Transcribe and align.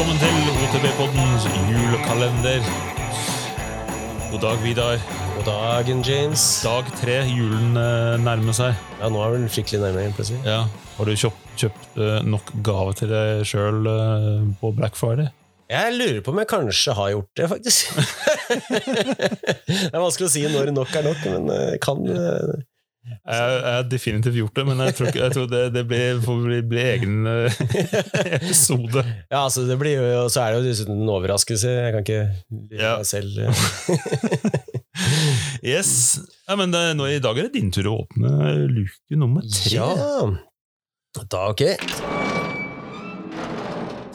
Velkommen 0.00 0.20
til 0.22 0.54
OTB-poddens 0.64 1.42
julekalender. 1.68 2.62
God 4.30 4.40
dag, 4.40 4.62
Vidar. 4.64 5.02
God 5.34 5.44
dagen, 5.44 6.00
James. 6.00 6.44
Dag 6.64 6.88
tre, 6.96 7.18
julen 7.28 7.76
eh, 7.76 8.14
nærmer 8.24 8.56
seg. 8.56 8.78
Ja, 8.96 9.10
nå 9.12 9.20
er 9.20 9.36
den 9.36 9.44
skikkelig 9.52 9.82
nærme 9.82 10.06
plutselig. 10.16 10.40
Ja. 10.48 10.62
Har 10.96 11.04
du 11.04 11.12
kjøpt, 11.12 11.44
kjøpt 11.60 12.00
eh, 12.00 12.16
nok 12.24 12.48
gave 12.64 12.96
til 12.96 13.12
deg 13.12 13.44
sjøl 13.50 13.90
på 14.62 14.72
Black 14.80 14.96
Friday? 14.96 15.28
Jeg 15.68 15.92
lurer 15.98 16.24
på 16.24 16.32
om 16.32 16.40
jeg 16.40 16.48
kanskje 16.54 16.96
har 16.96 17.12
gjort 17.12 17.36
det, 17.36 17.50
faktisk. 17.52 17.92
det 19.68 19.92
er 19.92 20.00
vanskelig 20.00 20.30
å 20.30 20.32
si 20.32 20.48
når 20.48 20.72
nok 20.78 20.96
er 20.96 21.10
nok, 21.10 21.28
men 21.28 21.52
eh, 21.58 21.76
kan 21.84 22.00
eh, 22.08 22.56
Jeg 23.00 23.60
har 23.64 23.86
definitivt 23.88 24.36
gjort 24.36 24.54
det, 24.58 24.64
men 24.68 24.78
jeg 24.84 24.94
tror, 24.98 25.06
ikke- 25.08 25.22
jeg 25.22 25.32
tror 25.32 25.46
det, 25.50 25.60
det 25.72 25.82
blir, 25.88 26.18
får 26.20 26.42
bli, 26.44 26.58
bli 26.68 26.82
egen 26.84 27.14
eh, 27.26 27.60
episode. 28.40 29.04
Ja, 29.30 29.46
altså, 29.46 29.64
det 29.66 29.78
blir 29.80 29.96
jo, 29.96 30.26
så 30.28 30.42
er 30.44 30.52
det 30.52 30.60
jo 30.60 30.66
dessuten 30.68 31.00
en 31.00 31.08
overraskelse. 31.14 31.72
Jeg 31.80 31.94
kan 31.96 32.04
ikke 32.04 32.20
lure 32.52 32.82
Ja. 32.84 32.96
meg 33.00 33.06
selv. 33.08 33.38
eh. 33.38 34.68
Yes. 35.64 36.18
Ja, 36.48 36.56
men 36.60 36.70
det, 36.74 36.80
nå, 36.98 37.06
I 37.08 37.20
dag 37.24 37.38
er 37.38 37.46
det 37.48 37.54
din 37.56 37.70
tur 37.72 37.86
å 37.88 37.96
åpne 38.02 38.30
luke 38.68 39.16
nummer 39.16 39.44
tre. 39.48 39.72
Ja, 39.78 39.88
da 41.30 41.40
ok. 41.54 41.62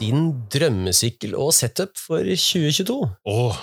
Din 0.00 0.28
drømmesykkel 0.52 1.34
og 1.38 1.52
setup 1.56 1.96
for 1.98 2.20
2022. 2.22 2.98
Åh, 3.32 3.60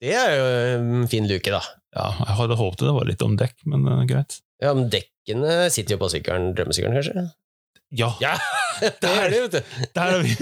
Det 0.00 0.14
er 0.16 0.30
jo 0.38 0.44
en 0.78 1.08
fin 1.12 1.26
luke, 1.28 1.50
da. 1.52 1.60
ja, 1.96 2.06
jeg 2.24 2.36
hadde 2.38 2.56
håpet 2.56 2.86
det 2.86 2.94
var 2.96 3.08
litt 3.10 3.22
om 3.26 3.34
dekk, 3.40 3.56
men 3.68 3.84
uh, 3.90 4.00
greit. 4.08 4.38
Ja, 4.62 4.72
men 4.76 4.88
Dekkene 4.92 5.66
sitter 5.72 5.96
jo 5.96 6.00
på 6.04 6.08
sykkelen, 6.12 6.54
drømmesykkelen, 6.56 6.96
kanskje? 7.00 7.26
Ja, 7.90 8.06
Ja, 8.22 8.36
det 9.02 9.08
er 9.10 9.32
det, 9.32 9.38
vet 9.42 9.54
du. 9.56 9.70
der 9.98 10.12
er 10.14 10.20
vi! 10.22 10.34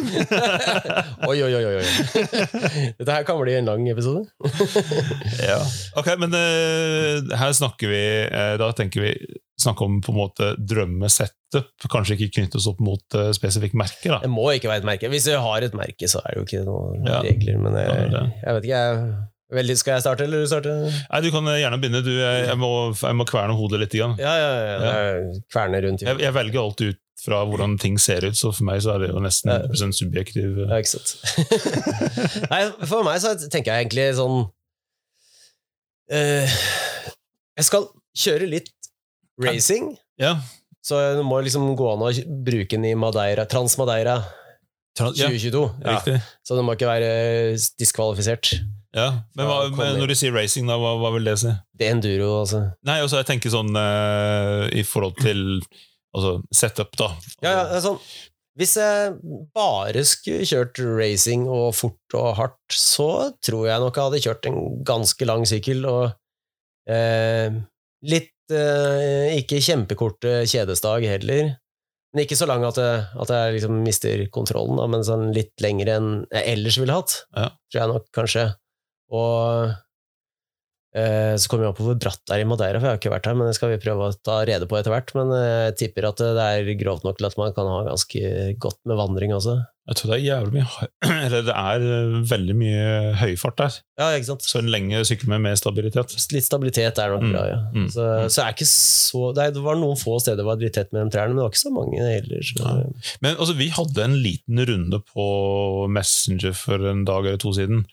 Oi, 1.31 1.39
oi, 1.43 1.53
oi, 1.57 1.63
oi. 1.81 1.87
Dette 2.99 3.09
her 3.15 3.25
kan 3.27 3.39
bli 3.41 3.55
en 3.57 3.67
lang 3.71 3.87
episode. 3.89 4.27
Ja. 5.41 5.57
Ok, 5.99 6.11
men 6.21 6.37
uh, 6.37 7.25
her 7.41 7.55
snakker 7.57 7.89
vi 7.91 8.03
uh, 8.29 8.53
Da 8.61 8.69
tenker 8.77 9.03
vi 9.07 9.15
snakke 9.59 9.87
om 9.89 9.97
på 10.05 10.13
en 10.13 10.19
måte 10.21 10.51
drømmesettup. 10.61 11.73
Kanskje 11.91 12.15
ikke 12.19 12.29
knytte 12.37 12.61
oss 12.61 12.69
opp 12.71 12.79
mot 12.85 13.17
uh, 13.19 13.31
spesifikt 13.35 13.75
merke. 13.81 14.07
da. 14.13 14.21
Det 14.23 14.31
må 14.31 14.45
ikke 14.55 14.71
være 14.71 14.85
et 14.85 14.91
merke. 14.93 15.11
Hvis 15.11 15.27
du 15.27 15.35
har 15.41 15.65
et 15.67 15.75
merke, 15.79 16.07
så 16.13 16.21
er 16.23 16.37
det 16.37 16.43
jo 16.43 16.47
ikke 16.47 16.63
noen 16.69 17.09
Ja. 17.09 17.19
regler. 17.25 17.59
Men 17.65 17.81
jeg, 17.81 18.31
jeg 18.45 18.55
vet 18.59 18.69
ikke, 18.69 18.85
jeg 18.85 19.19
Veldig, 19.49 19.75
Skal 19.81 19.95
jeg 19.97 20.03
starte, 20.05 20.25
eller 20.29 20.43
du 20.45 20.49
starte? 20.51 20.73
Nei, 20.93 21.21
Du 21.25 21.31
kan 21.33 21.47
eh, 21.49 21.61
gjerne 21.63 21.79
begynne. 21.81 22.03
Du, 22.05 22.11
jeg, 22.13 22.47
jeg, 22.51 22.57
må, 22.61 22.69
jeg 23.01 23.17
må 23.17 23.25
kverne 23.29 23.55
hodet 23.57 23.79
litt. 23.81 23.95
Igjen. 23.97 24.17
Ja, 24.21 24.35
ja, 24.37 24.49
ja. 24.61 24.75
ja. 24.85 24.91
er 24.93 25.39
Kverne 25.55 25.81
rundt. 25.87 26.05
Jeg, 26.05 26.21
jeg 26.21 26.35
velger 26.37 26.61
alt 26.67 26.83
ut 26.85 27.01
fra 27.19 27.41
hvordan 27.49 27.79
ting 27.83 27.97
ser 27.99 28.23
ut, 28.29 28.37
så 28.39 28.53
for 28.55 28.69
meg 28.69 28.83
så 28.85 28.93
er 28.95 29.07
det 29.07 29.09
jo 29.11 29.23
nesten 29.25 29.51
Ja. 29.51 29.57
100 29.67 29.97
subjektiv. 29.99 30.61
eh. 30.63 30.69
Ja, 30.71 30.77
ikke 30.79 30.93
sant. 30.93 31.17
Nei, 32.53 32.61
for 32.87 33.03
meg 33.09 33.19
så 33.25 33.33
tenker 33.51 33.73
jeg 33.73 33.87
egentlig 33.89 34.05
sånn 34.21 34.37
uh, 36.15 36.59
Jeg 37.59 37.67
skal 37.67 37.89
kjøre 38.19 38.47
litt 38.53 38.71
racing, 39.43 39.93
Ja. 40.19 40.37
så 40.85 40.99
det 41.19 41.25
må 41.27 41.41
liksom 41.45 41.73
gå 41.79 41.89
an 41.93 42.03
å 42.07 42.13
bruke 42.45 42.75
den 42.77 42.87
i 42.91 42.95
Madeira, 42.99 43.45
Trans-Madeira 43.51 44.21
Tra- 44.99 45.13
ja, 45.15 45.29
2022. 45.31 45.61
Ja. 45.85 45.93
Riktig. 45.99 46.17
Så 46.43 46.57
det 46.59 46.65
må 46.67 46.75
ikke 46.75 46.89
være 46.91 47.11
diskvalifisert. 47.79 48.49
Ja. 48.99 49.11
Men, 49.39 49.47
hva, 49.49 49.59
men 49.79 50.01
når 50.01 50.13
du 50.13 50.17
sier 50.19 50.35
racing, 50.35 50.69
da, 50.71 50.79
hva, 50.81 50.97
hva 51.01 51.13
vil 51.15 51.29
det 51.31 51.37
si? 51.43 51.53
Det 51.79 51.87
er 51.87 51.95
enduro, 51.97 52.33
altså. 52.43 52.65
Nei, 52.89 52.99
altså 53.05 53.21
jeg 53.21 53.29
tenker 53.31 53.55
sånn 53.55 53.71
uh, 53.79 54.67
i 54.75 54.83
forhold 54.87 55.21
til 55.23 55.45
altså, 56.17 56.39
setup, 56.55 56.99
da. 56.99 57.13
Ja, 57.45 57.55
ja, 57.61 57.81
sånn. 57.85 58.01
Hvis 58.59 58.75
jeg 58.75 59.13
bare 59.55 60.03
skulle 60.09 60.47
kjørt 60.49 60.81
racing 60.83 61.47
og 61.47 61.77
fort 61.79 62.17
og 62.19 62.33
hardt, 62.41 62.75
så 62.75 63.31
tror 63.45 63.69
jeg 63.69 63.85
nok 63.85 63.95
jeg 63.95 64.09
hadde 64.09 64.23
kjørt 64.25 64.49
en 64.51 64.59
ganske 64.87 65.29
lang 65.31 65.47
sykkel 65.47 65.87
og 65.87 66.09
eh, 66.91 67.55
litt 68.11 68.51
eh, 68.51 69.37
ikke 69.39 69.63
kjempekorte 69.63 70.41
kjedestag 70.51 71.07
heller. 71.07 71.53
Men 72.11 72.25
ikke 72.25 72.39
så 72.41 72.49
lang 72.51 72.65
at 72.67 72.81
jeg, 72.81 73.05
at 73.23 73.31
jeg 73.31 73.55
liksom 73.59 73.79
mister 73.85 74.25
kontrollen, 74.35 74.79
da, 74.81 74.89
men 74.91 75.07
sånn 75.07 75.29
litt 75.37 75.55
lengre 75.63 75.99
enn 76.01 76.11
jeg 76.33 76.55
ellers 76.57 76.79
ville 76.81 76.97
hatt. 76.99 77.15
Ja. 77.37 77.51
Tror 77.71 77.83
jeg 77.83 77.93
nok, 77.93 78.09
kanskje. 78.17 78.47
Og 79.15 79.71
eh, 80.97 81.35
så 81.39 81.49
kommer 81.51 81.67
jeg 81.69 81.73
opp 81.73 81.81
på 81.81 81.87
hvor 81.89 81.99
bratt 82.01 82.21
det 82.27 82.37
er 82.37 82.45
i 82.45 82.49
Madeira, 82.49 82.81
for 82.81 82.89
jeg 82.89 82.97
har 82.97 83.01
ikke 83.01 83.15
vært 83.15 83.31
her, 83.31 83.39
men 83.39 83.49
det 83.49 83.57
skal 83.59 83.73
vi 83.73 83.81
prøve 83.83 84.11
å 84.11 84.19
ta 84.25 84.43
rede 84.49 84.69
på 84.69 84.79
etter 84.79 84.93
hvert. 84.95 85.15
Men 85.19 85.33
eh, 85.37 85.65
jeg 85.71 85.79
tipper 85.85 86.11
at 86.11 86.23
det 86.23 86.47
er 86.51 86.71
grovt 86.81 87.07
nok 87.09 87.19
til 87.21 87.31
at 87.31 87.41
man 87.41 87.57
kan 87.57 87.71
ha 87.73 87.83
ganske 87.89 88.37
godt 88.61 88.81
med 88.89 89.01
vandring 89.01 89.35
også. 89.37 89.59
Jeg 89.89 89.97
tror 89.97 90.11
det 90.11 90.17
er 90.19 90.25
jævlig 90.27 90.53
mye 90.53 90.87
Eller 91.27 91.45
det 91.47 91.53
er 91.57 91.85
eh, 91.87 92.17
veldig 92.29 92.57
mye 92.61 92.89
høyfart 93.23 93.57
der. 93.57 93.77
Ja, 93.97 94.11
ikke 94.19 94.29
sant? 94.35 94.45
Så 94.45 94.61
en 94.61 94.69
lenge 94.69 95.01
sykkel 95.09 95.31
med 95.33 95.41
mer 95.47 95.57
stabilitet. 95.57 96.13
Litt 96.37 96.45
stabilitet 96.45 97.01
er 97.01 97.15
nok 97.15 97.25
Mm, 97.25 97.31
bra, 97.33 97.45
ja. 97.49 97.57
mm, 97.73 97.87
Så, 97.95 98.05
mm. 98.05 98.29
så 98.35 98.43
er 98.45 98.53
ikke 98.53 98.69
så 98.69 99.23
Nei, 99.39 99.49
Det 99.57 99.63
var 99.65 99.79
noen 99.81 99.97
få 99.99 100.19
steder 100.21 100.43
det 100.43 100.47
var 100.47 100.61
litt 100.61 100.77
tett 100.77 100.93
mellom 100.93 101.09
trærne, 101.13 101.33
men 101.33 101.41
det 101.41 101.47
var 101.47 101.55
ikke 101.55 101.63
så 101.65 101.73
mange 101.73 102.05
heller. 102.05 102.45
Så. 102.45 102.77
Men 103.25 103.35
altså, 103.41 103.57
vi 103.59 103.71
hadde 103.75 104.05
en 104.05 104.19
liten 104.23 104.61
runde 104.69 105.01
på 105.09 105.25
Messenger 105.97 106.53
for 106.57 106.85
en 106.93 107.07
dag 107.09 107.25
eller 107.25 107.41
to 107.41 107.55
siden. 107.57 107.87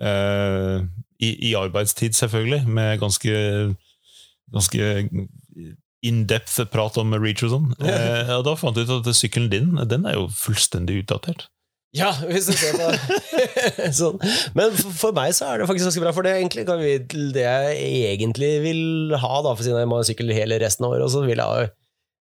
Eh, 0.00 0.84
i, 1.22 1.30
I 1.50 1.54
arbeidstid, 1.54 2.16
selvfølgelig, 2.18 2.64
med 2.66 2.98
ganske, 3.02 3.34
ganske 4.52 4.88
in-depth 6.02 6.64
prat 6.72 6.98
om 6.98 7.14
reach 7.14 7.44
og 7.46 7.52
sånn. 7.54 7.72
Eh, 7.78 8.32
og 8.34 8.46
da 8.48 8.56
fant 8.58 8.78
jeg 8.78 8.88
ut 8.88 8.98
at 8.98 9.16
sykkelen 9.16 9.50
din 9.52 9.76
den 9.90 10.06
er 10.08 10.18
jo 10.18 10.28
fullstendig 10.34 11.04
utdatert. 11.04 11.46
Ja, 11.92 12.08
hvis 12.24 12.48
du 12.48 12.54
ser 12.56 12.78
på 12.80 12.88
sånn. 14.00 14.16
Men 14.56 14.72
for 14.80 15.12
meg 15.14 15.34
så 15.36 15.50
er 15.50 15.60
det 15.60 15.68
faktisk 15.68 15.90
ganske 15.90 16.02
bra, 16.02 16.14
for 16.16 16.24
det 16.24 16.32
egentlig 16.38 16.64
kan 16.68 16.80
vi 16.80 16.96
til 17.12 17.28
det 17.36 17.44
jeg 17.44 18.14
egentlig 18.14 18.52
vil 18.64 18.82
ha, 19.12 19.34
da, 19.44 19.52
for 19.52 19.66
siden 19.66 19.82
jeg 19.82 19.90
må 19.92 20.00
sykle 20.08 20.36
hele 20.36 20.58
resten 20.62 20.88
av 20.88 20.96
året, 20.96 21.04
og 21.04 21.12
så 21.12 21.22
vil 21.26 21.36
jeg 21.36 21.44
ha 21.44 21.68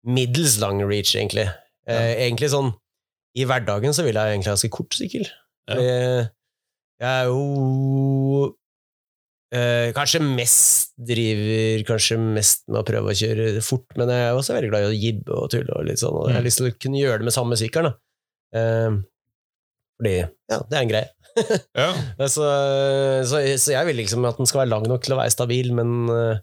middels 0.07 0.61
lang 0.63 0.79
reach, 0.87 1.17
egentlig. 1.19 1.49
Eh, 1.91 2.13
egentlig 2.25 2.51
sånn 2.51 2.73
I 3.39 3.45
hverdagen 3.47 3.95
så 3.95 4.03
vil 4.07 4.17
jeg 4.17 4.37
egentlig 4.37 4.53
ha 4.53 4.55
ganske 4.55 4.73
kort 4.75 4.95
sykkel. 4.97 5.27
Ja. 5.67 6.31
Jeg 7.03 7.11
er 7.23 7.27
jo 7.29 8.55
eh, 9.53 9.91
kanskje 9.97 10.21
mest 10.25 10.95
driver 11.09 11.85
kanskje 11.91 12.17
mest 12.21 12.65
med 12.71 12.81
å 12.81 12.87
prøve 12.89 13.13
å 13.13 13.17
kjøre 13.17 13.63
fort, 13.65 13.87
men 14.01 14.09
jeg 14.13 14.25
er 14.31 14.39
også 14.39 14.57
veldig 14.57 14.71
glad 14.73 14.87
i 14.87 14.91
å 14.91 14.97
jibbe 14.97 15.37
og 15.37 15.51
tulle 15.53 15.77
og 15.77 15.85
litt 15.89 16.01
sånn, 16.03 16.17
og 16.17 16.31
jeg 16.31 16.39
har 16.39 16.43
Mm. 16.43 16.49
lyst 16.49 16.61
til 16.63 16.71
å 16.71 16.75
kunne 16.83 17.03
gjøre 17.03 17.19
det 17.21 17.29
med 17.29 17.37
samme 17.37 17.59
da. 17.91 17.93
Eh, 18.57 18.97
fordi, 20.01 20.15
ja, 20.51 20.59
det 20.71 20.77
er 20.77 20.83
en 20.83 20.93
greie. 20.95 21.11
Ja, 21.77 21.91
Så, 22.33 22.45
så, 23.29 23.41
så 23.61 23.73
jeg 23.75 23.87
vil 23.91 23.97
liksom 24.01 24.25
at 24.25 24.39
den 24.41 24.49
skal 24.49 24.63
være 24.65 24.73
lang 24.73 24.87
nok 24.89 25.03
til 25.05 25.13
å 25.13 25.19
være 25.21 25.35
stabil, 25.35 25.69
men 25.77 26.09
uh, 26.09 26.39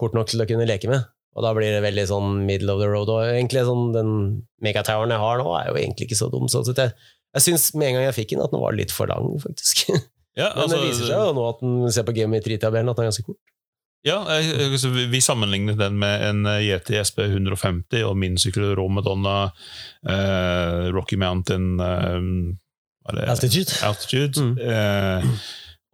kort 0.00 0.14
nok 0.16 0.30
til 0.32 0.40
å 0.40 0.46
kunne 0.48 0.64
leke 0.68 0.88
med. 0.88 1.04
Og 1.38 1.44
da 1.46 1.52
blir 1.54 1.70
det 1.70 1.82
veldig 1.84 2.06
sånn 2.10 2.40
middle 2.46 2.74
of 2.74 2.80
the 2.82 2.88
road. 2.90 3.10
Og 3.12 3.28
egentlig 3.28 3.62
sånn, 3.68 3.92
den 3.94 4.10
megatoweren 4.64 5.14
jeg 5.14 5.22
har 5.22 5.38
nå, 5.42 5.50
er 5.60 5.70
jo 5.70 5.78
egentlig 5.78 6.08
ikke 6.08 6.18
så 6.18 6.30
dum. 6.32 6.48
Så 6.50 6.64
jeg, 6.74 6.90
jeg 7.36 7.44
syns 7.46 7.68
med 7.78 7.90
en 7.90 7.98
gang 7.98 8.08
jeg 8.08 8.18
fikk 8.18 8.34
den, 8.34 8.42
at 8.46 8.54
den 8.54 8.64
var 8.64 8.74
litt 8.76 8.94
for 8.94 9.10
lang, 9.10 9.30
faktisk. 9.42 9.84
ja, 10.40 10.50
Men 10.56 10.72
det 10.74 10.82
viser 10.88 11.06
seg 11.06 11.14
jo 11.22 11.36
nå 11.36 11.46
at 11.52 11.62
den 11.62 11.94
ser 11.94 12.08
på 12.08 12.16
geometritabellen 12.18 12.90
at 12.90 12.98
den 12.98 13.06
er 13.06 13.12
ganske 13.12 13.28
kort. 13.28 13.40
Ja, 14.06 14.22
vi- 15.12 15.20
sammenlignet 15.20 15.76
den 15.76 15.98
med 16.00 16.22
en 16.24 16.46
eh, 16.48 16.62
Yeti 16.70 16.96
SP 17.04 17.18
150 17.26 18.00
og 18.08 18.14
min 18.16 18.38
sykkel 18.40 18.70
Rå 18.78 18.86
Madonna 18.88 19.50
eh, 20.08 20.86
Rocky 20.96 21.18
Mountain 21.20 21.74
eh? 21.84 23.26
Altitude. 23.28 23.76
Altitude. 23.84 24.40
Mm. 24.40 24.56
Eh, 24.58 25.28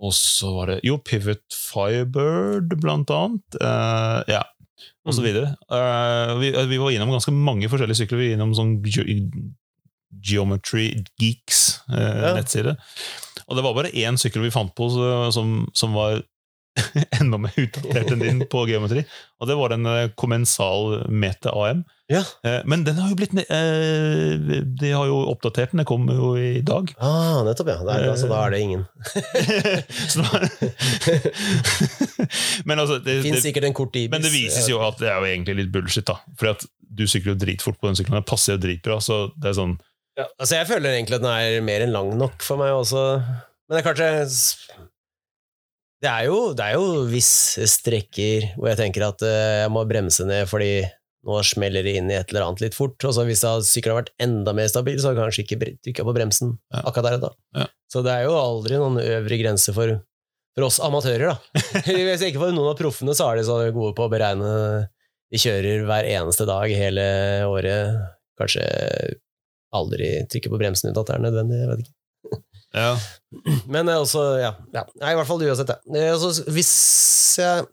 og 0.06 0.12
så 0.14 0.52
var 0.54 0.70
det 0.70 0.80
jo 0.84 0.98
Pivot 1.02 1.42
Firebird, 1.56 2.76
blant 2.82 3.10
annet. 3.10 3.58
Eh, 3.58 4.20
ja, 4.36 4.42
og 5.06 5.14
så 5.14 5.22
Mm. 5.22 5.26
videre. 5.26 5.48
Eh, 5.70 6.32
vi, 6.40 6.50
vi 6.72 6.78
var 6.82 6.90
innom 6.94 7.10
ganske 7.14 7.32
mange 7.32 7.68
forskjellige 7.68 8.02
sykler. 8.02 8.18
Vi 8.20 8.28
var 8.30 8.36
innom 8.38 8.54
sånn 8.54 8.74
ge 8.84 9.04
Geometry 10.22 11.04
Geeks 11.20 11.80
uh, 11.90 11.98
Ja. 11.98 12.34
nettside. 12.34 12.76
Og 13.48 13.56
det 13.56 13.62
var 13.64 13.74
bare 13.74 13.90
én 13.92 14.16
sykkel 14.18 14.42
vi 14.42 14.50
fant 14.54 14.72
på 14.74 14.88
som, 15.34 15.66
som 15.74 15.92
var 15.94 16.22
enda 17.20 17.38
mer 17.38 17.54
utdatert 17.56 18.10
enn 18.12 18.22
din 18.24 18.40
på 18.50 18.66
geometri. 18.68 19.04
Og 19.40 19.48
det 19.48 19.56
var 19.58 19.72
den 19.74 19.84
kommensal 20.16 20.16
Commensal 20.16 21.10
Mete 21.10 21.52
AM. 21.52 21.84
Ja. 22.06 22.22
Eh, 22.46 22.60
men 22.70 22.84
den 22.86 23.00
har 23.02 23.10
jo 23.10 23.16
blitt 23.18 23.32
eh, 23.34 24.36
De 24.78 24.90
har 24.94 25.08
jo 25.10 25.16
oppdatert 25.26 25.72
den, 25.72 25.80
det 25.82 25.88
kom 25.90 26.06
jo 26.06 26.36
i 26.38 26.62
dag. 26.62 26.92
Ah, 27.02 27.42
nettopp, 27.46 27.72
ja. 27.72 27.80
Der, 27.82 28.10
altså, 28.12 28.28
da 28.30 28.44
er 28.46 28.54
det 28.54 28.60
ingen. 28.62 28.86
Men 32.68 32.78
altså 32.82 33.00
det, 33.02 33.18
det, 33.26 33.42
sikkert 33.42 33.66
en 33.66 33.74
kort 33.76 33.96
Ibis. 33.98 34.10
men 34.14 34.22
det 34.22 34.32
vises 34.32 34.68
jo 34.70 34.78
at 34.86 34.98
det 35.02 35.10
er 35.10 35.18
jo 35.18 35.26
egentlig 35.32 35.56
litt 35.60 35.72
bullshit, 35.74 36.06
da. 36.06 36.16
For 36.38 36.54
at 36.54 36.62
du 36.96 37.04
sykler 37.10 37.34
jo 37.34 37.40
dritfort 37.42 37.78
på 37.80 37.90
den 37.90 37.98
sykkelen. 37.98 38.20
Den 38.20 38.28
passer 38.30 38.56
jo 38.56 38.62
dritbra. 38.62 39.00
Så 39.02 39.26
det 39.34 39.50
er 39.50 39.58
sånn 39.58 39.76
Ja, 40.16 40.28
altså 40.38 40.60
jeg 40.60 40.68
føler 40.70 40.94
egentlig 40.94 41.18
at 41.18 41.24
den 41.26 41.32
er 41.34 41.66
mer 41.66 41.84
enn 41.84 41.94
lang 41.96 42.14
nok 42.18 42.38
for 42.44 42.60
meg 42.60 42.74
også. 42.74 43.02
Men 43.66 43.74
det 43.74 43.82
er 43.82 43.88
kanskje 43.88 44.10
Det 46.04 46.12
er 46.12 46.28
jo, 46.30 46.38
det 46.54 46.68
er 46.68 46.78
jo 46.78 47.02
visse 47.10 47.66
strekker 47.70 48.52
hvor 48.54 48.70
jeg 48.70 48.80
tenker 48.84 49.08
at 49.08 49.26
eh, 49.26 49.64
jeg 49.64 49.74
må 49.74 49.82
bremse 49.88 50.26
ned 50.28 50.46
fordi 50.50 50.86
nå 51.26 51.38
smeller 51.42 51.82
det 51.86 51.96
inn 51.98 52.10
i 52.12 52.16
et 52.20 52.30
eller 52.30 52.44
annet 52.46 52.60
litt 52.62 52.76
fort. 52.78 52.96
Og 53.04 53.14
så 53.16 53.24
hvis 53.26 53.42
sykkelen 53.66 53.96
har 53.96 54.02
vært 54.04 54.12
enda 54.22 54.52
mer 54.54 54.68
stabil, 54.70 54.98
så 55.02 55.10
har 55.10 55.16
du 55.16 55.22
kanskje 55.24 55.42
ikke 55.46 55.58
trykka 55.82 56.04
på 56.06 56.14
bremsen 56.16 56.52
Ja. 56.72 56.84
akkurat 56.86 57.08
der 57.10 57.16
og 57.18 57.24
da. 57.26 57.30
Ja. 57.62 57.66
Så 57.90 58.02
det 58.06 58.12
er 58.14 58.26
jo 58.28 58.36
aldri 58.38 58.78
noen 58.78 59.00
øvre 59.02 59.38
grense 59.42 59.74
for, 59.74 59.96
for 60.56 60.66
oss 60.68 60.78
amatører, 60.82 61.34
da. 61.34 61.64
Hvis 61.86 62.22
ikke 62.28 62.42
for 62.44 62.54
noen 62.54 62.70
av 62.72 62.78
proffene, 62.78 63.14
så 63.18 63.28
er 63.32 63.40
de 63.40 63.46
så 63.48 63.58
gode 63.74 63.94
på 63.98 64.06
å 64.06 64.12
beregne 64.12 64.50
De 65.34 65.38
kjører 65.42 65.82
hver 65.88 66.06
eneste 66.14 66.46
dag 66.46 66.70
hele 66.70 67.04
året. 67.50 67.96
Kanskje 68.38 68.62
aldri 69.74 70.10
trykker 70.30 70.52
på 70.52 70.58
bremsen 70.60 70.90
uten 70.92 71.00
at 71.02 71.08
det 71.10 71.16
er 71.16 71.24
nødvendig. 71.26 71.58
Jeg 71.62 71.70
vet 71.72 71.82
ikke. 71.84 71.94
Ja. 72.76 72.90
Men 73.74 73.88
eh, 73.90 73.98
også, 74.02 74.22
ja, 74.42 74.52
ja. 74.74 74.84
Nei, 75.00 75.12
i 75.14 75.18
hvert 75.18 75.28
fall 75.28 75.42
uansett, 75.46 75.70
ja. 75.74 75.78
Eh, 75.96 76.12
altså, 76.14 76.46
hvis 76.52 76.72
jeg 77.40 77.66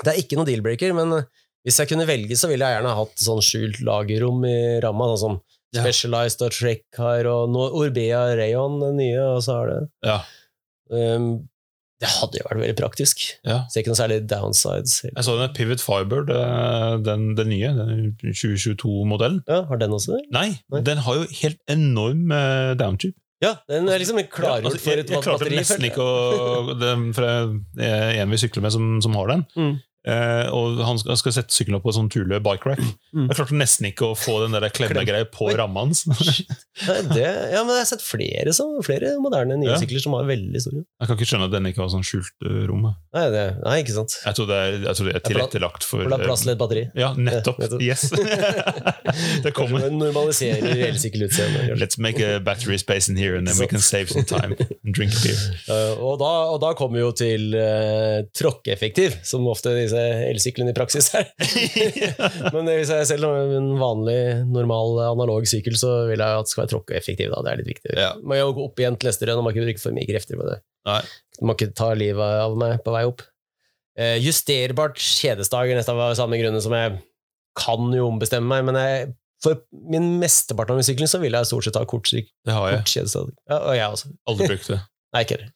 Det 0.00 0.12
er 0.14 0.20
ikke 0.22 0.38
noen 0.38 0.48
deal-breaker, 0.48 0.94
men 0.96 1.12
eh, 1.18 1.24
hvis 1.66 1.78
jeg 1.82 1.88
kunne 1.92 2.06
velge, 2.08 2.36
så 2.40 2.48
ville 2.48 2.64
jeg 2.66 2.78
gjerne 2.80 2.96
hatt 2.96 3.16
sånn 3.20 3.42
skjult 3.44 3.80
lagerrom 3.84 4.44
i 4.48 4.58
ramma, 4.84 5.10
sånn 5.14 5.24
som 5.26 5.40
Ja. 5.72 5.84
Specialized 5.84 6.40
og 6.42 6.50
Trek 6.50 6.82
har, 6.98 7.26
og 7.30 7.48
nå 7.54 7.68
Orbea 7.78 8.34
Rayon, 8.34 8.80
den 8.80 8.96
nye, 8.98 9.20
og 9.36 9.42
så 9.46 9.52
har 9.60 9.66
det 9.70 9.88
Ja. 10.02 10.16
um, 10.90 11.48
Det 12.00 12.08
hadde 12.08 12.38
jo 12.40 12.44
vært 12.48 12.60
veldig 12.62 12.76
praktisk. 12.80 13.16
ja. 13.44 13.66
Ser 13.68 13.82
ikke 13.82 13.92
noe 13.92 14.00
særlig 14.00 14.26
downsides. 14.26 15.02
Jeg 15.04 15.22
så 15.22 15.34
den 15.38 15.52
Pivot 15.52 15.80
Fiber, 15.84 16.24
det- 16.24 17.04
den, 17.04 17.34
den 17.36 17.48
nye, 17.50 17.68
den 17.76 18.16
2022-modellen. 18.32 19.42
Ja, 19.46 19.62
Har 19.68 19.76
den 19.76 19.90
også 19.90 20.16
det? 20.16 20.24
Nei, 20.32 20.58
Nei. 20.72 20.80
den 20.80 20.96
har 21.04 21.14
jo 21.20 21.26
helt 21.42 21.58
enorm 21.68 22.32
uh, 22.32 22.74
downtube. 22.74 23.14
Ja, 23.42 23.54
den 23.68 23.86
er 23.88 23.98
liksom 23.98 24.18
klargjort 24.28 24.64
Ja, 24.64 24.70
altså, 24.70 24.80
for 24.80 24.90
et 25.00 25.06
batteri. 25.06 25.14
jeg 25.14 25.22
klarte 25.22 25.54
nesten 25.56 25.84
ikke 25.88 26.04
å 26.04 26.74
det, 26.80 27.14
For 27.14 27.22
det 27.76 27.86
er 27.86 28.20
en 28.20 28.30
vi 28.30 28.36
sykler 28.36 28.62
med, 28.66 28.72
som, 28.72 29.00
som 29.00 29.14
har 29.16 29.28
den. 29.28 29.46
Mm. 29.56 29.78
Eh, 30.08 30.46
og 30.56 30.78
han 30.80 30.96
skal, 30.96 31.16
skal 31.20 31.34
sette 31.36 31.52
sykkelen 31.52 31.76
opp 31.76 31.84
på 31.84 31.92
sånn 31.92 32.06
tule 32.12 32.38
bike 32.40 32.64
rack. 32.70 32.80
Mm. 33.12 33.26
Jeg 33.28 33.36
klarte 33.36 33.56
nesten 33.60 33.88
ikke 33.90 34.06
å 34.08 34.14
få 34.16 34.38
den 34.46 34.54
der 34.56 34.64
klemmegreia 34.72 35.26
på 35.28 35.50
Oi. 35.50 35.56
ramma 35.60 35.82
hans. 35.84 36.06
Det, 36.80 37.20
ja, 37.52 37.60
men 37.66 37.74
jeg 37.74 37.82
har 37.82 37.88
sett 37.90 38.00
flere, 38.04 38.52
så, 38.56 38.64
flere 38.86 39.10
moderne 39.20 39.58
nye 39.60 39.68
Ja. 39.74 39.76
sykler 39.80 40.00
som 40.00 40.14
har 40.16 40.24
veldig 40.24 40.60
store. 40.64 40.80
Jeg 41.02 41.10
kan 41.10 41.18
ikke 41.18 41.28
skjønne 41.28 41.48
at 41.50 41.52
den 41.52 41.68
ikke 41.68 41.82
har 41.82 41.90
sånn 41.92 42.06
skjult 42.06 42.46
eh, 42.48 42.62
rom. 42.70 42.86
Nei, 42.88 43.24
det, 43.34 43.42
nei, 43.66 43.74
ikke 43.82 43.96
sant. 43.98 44.14
Jeg 44.24 44.38
tror 44.38 44.48
det 44.48 44.56
er, 44.64 44.76
jeg 44.86 44.96
tror 44.96 45.10
det 45.10 45.14
er 45.18 45.24
tilrettelagt 45.26 45.84
for 45.84 46.04
For 46.06 46.14
det 46.14 46.18
er 46.22 46.24
plass 46.30 46.44
til 46.46 46.54
et 46.54 46.60
batteri. 46.62 46.84
eh, 46.88 47.00
Ja, 47.02 47.10
nettopp. 47.18 47.60
Nettopp. 47.60 47.84
Yes! 47.84 48.06
det 49.44 49.52
kommer. 49.56 49.80
Kanskje 49.84 49.98
normaliserer 49.98 50.82
elsykkelutseendet. 50.88 51.76
Let's 51.80 51.98
make 52.00 52.20
a 52.24 52.38
battery 52.40 52.78
space 52.80 53.08
in 53.12 53.16
here, 53.20 53.36
and 53.36 53.46
then 53.46 53.58
we 53.60 53.66
can 53.68 53.80
save 53.84 54.08
some 54.10 54.24
time 54.24 54.56
and 54.84 54.94
drink 54.96 55.12
beer. 55.22 55.36
Uh, 55.70 55.92
og, 56.02 56.16
da, 56.18 56.28
og 56.50 56.56
da 56.62 56.70
kommer 56.78 56.98
vi 56.98 57.02
jo 57.04 57.10
til 57.14 57.54
uh, 57.54 58.24
tråkkeeffektiv, 58.34 59.14
som 59.26 59.44
ofte 59.50 59.70
disse 59.90 60.04
elsyklene 60.30 60.72
i 60.72 60.76
praksis 60.76 61.10
her. 61.12 61.26
Men 62.54 62.70
hvis 62.70 62.92
jeg 62.94 63.08
selv 63.10 63.28
har 63.28 63.54
en 63.58 63.72
vanlig, 63.80 64.20
normal, 64.48 65.00
analog 65.10 65.48
sykkel, 65.50 65.76
så 65.80 65.90
vil 66.10 66.22
jeg 66.22 66.40
at 66.40 66.48
det 66.48 66.52
skal 66.52 66.64
være 66.64 66.72
tråkkeeffektiv. 66.74 67.34
Det 67.34 67.52
er 67.52 67.60
litt 67.60 67.72
viktig. 67.72 67.92
Ja. 67.98 68.12
Man 68.22 68.40
må 68.40 68.54
gå 68.56 68.66
opp 68.70 68.82
igjen 68.82 68.98
til 69.00 69.10
neste 69.10 69.28
renn, 69.28 69.40
og 69.40 69.44
man 69.44 69.50
må 69.50 69.54
ikke 69.56 69.66
bruke 69.68 69.82
for 69.82 69.96
mye 69.96 70.08
krefter 70.08 70.40
på 70.40 70.48
det. 70.48 70.60
Nei. 70.88 71.00
Man 71.40 71.50
må 71.50 71.56
ikke 71.58 71.72
ta 71.76 71.92
livet 71.98 72.42
av 72.46 72.56
meg 72.60 72.78
på 72.86 72.94
vei 72.94 73.04
opp. 73.10 73.24
Uh, 74.00 74.16
justerbart 74.22 75.00
kjedestag 75.02 75.72
er 75.72 75.80
nesten 75.80 75.98
av 75.98 76.14
samme 76.16 76.38
grunner 76.40 76.62
som 76.64 76.74
jeg 76.76 77.00
kan 77.58 77.90
jo 77.92 78.06
ombestemme 78.08 78.48
meg, 78.48 78.64
men 78.68 78.78
jeg, 78.78 79.10
for 79.42 79.60
min 79.90 80.14
mesteparten 80.20 80.76
av 80.76 80.80
min 80.80 80.86
sykling 80.86 81.10
så 81.10 81.20
vil 81.20 81.34
jeg 81.36 81.48
stort 81.50 81.66
sett 81.66 81.78
ha 81.80 81.84
kort, 81.88 82.08
kort 82.08 82.94
kjedestag. 82.94 83.34
Ja, 83.50 83.58
og 83.58 83.76
jeg 83.76 83.98
også. 83.98 84.14
Aldri 84.30 84.52
brukt 84.54 84.70
det. 84.70 84.80
Nei, 85.10 85.24
ikke 85.24 85.36
heller. 85.40 85.50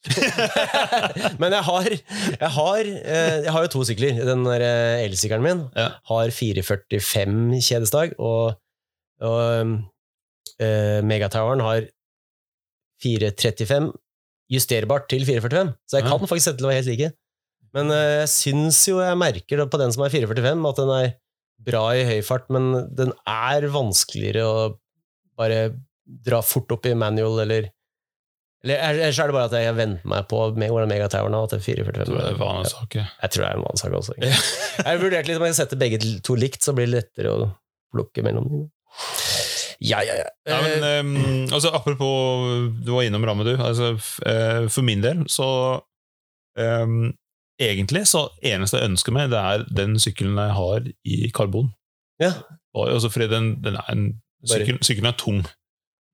Men 1.42 1.54
jeg 1.54 1.62
har, 1.68 1.88
jeg, 1.94 2.50
har, 2.56 2.88
eh, 2.90 3.36
jeg 3.46 3.52
har 3.54 3.66
jo 3.66 3.70
to 3.70 3.84
sykler. 3.86 4.16
Den 4.26 4.42
eh, 4.50 5.04
elsykkelen 5.04 5.44
min 5.46 5.60
Ja. 5.78 5.88
har 6.10 6.32
445 6.34 7.60
kjedestag, 7.62 8.16
og, 8.18 8.56
og 9.22 9.76
uh, 10.58 11.00
Megatoweren 11.06 11.62
har 11.62 11.86
435 13.04 13.92
justerbart 14.50 15.06
til 15.12 15.22
445. 15.26 15.70
Så 15.86 16.00
jeg 16.00 16.08
kan 16.08 16.26
faktisk 16.26 16.48
sette 16.48 16.58
til 16.58 16.66
å 16.66 16.72
være 16.72 16.82
helt 16.82 16.90
like. 16.90 17.12
Men 17.74 17.94
uh, 17.94 18.00
jeg 18.24 18.32
syns 18.34 18.82
jo 18.90 18.98
jeg 19.02 19.20
merker 19.22 19.64
på 19.70 19.80
den 19.84 19.94
som 19.94 20.02
er 20.06 20.14
445, 20.14 20.66
at 20.70 20.82
den 20.82 20.92
er 20.98 21.08
bra 21.64 21.84
i 21.94 22.04
høy 22.10 22.18
fart, 22.26 22.50
men 22.52 22.72
den 22.98 23.14
er 23.30 23.70
vanskeligere 23.72 24.44
å 24.44 24.58
bare 25.38 25.76
dra 26.26 26.42
fort 26.44 26.74
opp 26.74 26.90
i 26.90 26.98
manual, 26.98 27.38
eller 27.46 27.70
eller 28.64 28.74
er- 28.80 28.98
Ellers 29.04 29.18
er 29.20 29.28
det 29.30 29.34
bare 29.36 29.48
at 29.50 29.56
jeg 29.60 29.76
venter 29.76 30.08
meg 30.08 30.26
på 30.30 30.38
med 30.56 30.70
hvordan 30.72 30.88
Megatoweren 30.90 31.32
nå. 31.36 31.42
at 31.44 31.50
det 31.54 31.58
er 31.60 31.64
445. 31.68 31.98
Jeg 32.00 32.06
tror 32.06 32.16
det 32.16 32.24
er 32.24 33.00
ja. 33.00 33.06
Jeg 33.22 33.30
tror 33.34 33.42
det 33.44 33.50
er 33.50 33.58
en 33.58 33.66
vanesak 33.68 33.92
også. 34.00 34.14
Jeg 34.24 34.86
har 34.88 35.02
vurdert 35.02 35.28
litt 35.28 35.36
om 35.40 35.44
jeg 35.46 35.58
setter 35.58 35.76
begge 35.80 36.00
to 36.24 36.34
likt, 36.40 36.62
så 36.64 36.72
blir 36.74 36.88
det 36.88 36.94
lettere 36.96 37.34
å 37.34 37.50
plukke 37.94 38.24
mellom 38.26 38.48
dem. 38.50 38.64
Ja, 39.84 40.00
ja, 40.06 40.14
ja. 40.16 40.28
Ja, 40.48 40.58
men, 40.62 40.84
ehm, 40.86 41.52
altså, 41.52 41.68
apropos 41.74 42.70
Du 42.84 42.92
var 42.94 43.02
innom 43.02 43.24
ramme, 43.26 43.44
du. 43.44 43.56
Altså, 43.60 43.92
eh, 44.24 44.68
for 44.70 44.82
min 44.86 45.02
del 45.02 45.24
så 45.28 45.80
um, 46.58 47.12
Egentlig 47.60 48.06
så 48.10 48.28
eneste 48.42 48.78
jeg 48.80 48.88
ønsker 48.90 49.12
meg, 49.14 49.28
det 49.30 49.38
er 49.38 49.64
den 49.70 49.98
sykkelen 50.02 50.38
jeg 50.40 50.54
har 50.56 50.86
i 51.04 51.30
karbon. 51.34 51.72
ja. 52.20 52.32
Og, 52.74 52.88
altså, 52.90 53.06
fordi 53.08 53.28
den, 53.30 53.62
den 53.62 53.76
er 53.78 53.90
en, 53.92 54.06
sykkel, 54.50 54.80
sykkelen 54.82 55.06
er 55.06 55.14
tung. 55.18 55.44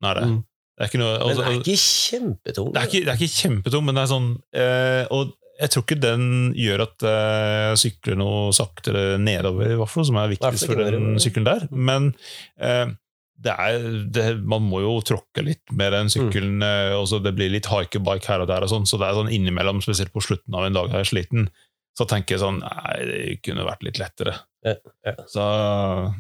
Den 0.02 0.08
er 0.10 0.14
det. 0.18 0.26
Mm. 0.28 0.42
Det 0.80 0.86
er 0.86 0.88
ikke 0.94 1.02
noe 1.02 1.16
altså, 1.20 1.42
den 1.44 1.50
er 1.50 1.58
ikke 1.60 1.76
kjempetung. 1.76 2.70
det, 2.72 2.80
er 2.80 2.88
ikke, 2.88 3.04
det 3.04 3.12
er 3.12 3.18
ikke 3.20 3.34
kjempetung, 3.42 3.84
men 3.84 3.98
det 3.98 4.02
er 4.02 4.08
sånn 4.08 4.28
eh, 4.56 5.02
Og 5.12 5.34
jeg 5.60 5.72
tror 5.74 5.84
ikke 5.84 5.98
den 6.00 6.24
gjør 6.56 6.86
at 6.86 7.04
eh, 7.04 7.58
jeg 7.74 7.80
sykler 7.82 8.16
noe 8.16 8.48
saktere 8.56 9.04
nedover, 9.20 9.74
i 9.74 9.76
hvert 9.76 9.92
fall, 9.92 10.06
som 10.08 10.16
er 10.16 10.30
viktigst 10.32 10.70
for 10.70 10.80
den 10.80 11.20
sykkelen 11.20 11.48
der. 11.50 11.66
Men 11.68 12.06
eh, 12.56 12.94
det 13.44 13.56
er, 13.66 13.84
det, 14.12 14.24
man 14.40 14.64
må 14.64 14.82
jo 14.84 14.94
tråkke 15.04 15.44
litt 15.44 15.74
med 15.76 15.92
den 15.96 16.08
sykkelen. 16.12 16.62
eh, 16.64 16.94
og 16.96 17.06
så 17.12 17.20
Det 17.20 17.34
blir 17.36 17.52
litt 17.52 17.68
hike-bike 17.68 18.32
her 18.32 18.44
og 18.44 18.48
der, 18.48 18.64
og 18.64 18.72
sånn, 18.72 18.88
så 18.88 19.00
det 19.00 19.10
er 19.10 19.20
sånn 19.20 19.32
innimellom, 19.36 19.84
spesielt 19.84 20.12
på 20.16 20.24
slutten 20.24 20.56
av 20.56 20.64
en 20.64 20.80
dag 20.80 20.92
jeg 20.92 21.04
er 21.04 21.12
sliten, 21.12 21.50
så 21.96 22.06
tenker 22.08 22.36
jeg 22.38 22.44
sånn 22.44 22.62
Nei, 22.64 22.96
det 23.08 23.20
kunne 23.44 23.68
vært 23.68 23.84
litt 23.84 24.00
lettere. 24.00 24.38
Ja, 24.60 24.74
ja. 25.06 25.14
Så 25.26 25.44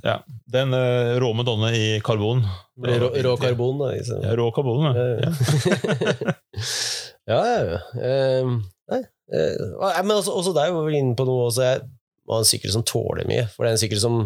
ja. 0.02 0.16
Den 0.48 0.74
uh, 0.74 1.20
rå 1.20 1.32
Madonna 1.36 1.72
i 1.76 2.00
karbon. 2.04 2.42
Rå, 2.80 3.10
rå 3.14 3.36
karbon, 3.36 3.78
da. 3.82 3.90
Liksom. 3.92 4.22
Ja, 4.24 4.34
rå 4.36 4.50
karbon, 4.56 4.84
ja. 4.88 4.94
ja. 7.26 7.40
ja. 7.60 7.80
Eh, 9.30 9.54
nei. 9.78 10.02
Men 10.02 10.16
også, 10.16 10.32
også 10.34 10.50
der 10.56 10.72
var 10.74 10.88
vi 10.88 10.98
inne 10.98 11.14
på 11.14 11.22
noe 11.22 11.44
også. 11.46 11.62
Jeg 11.62 11.84
ha 12.30 12.38
en 12.42 12.48
sykkel 12.48 12.72
som 12.74 12.84
tåler 12.86 13.28
mye. 13.30 13.46
For 13.52 13.64
det 13.64 13.70
er 13.70 13.76
en 13.78 13.82
sykkel 13.82 14.00
som 14.02 14.16